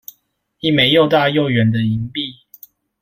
[0.61, 2.39] 一枚又大又圓的銀幣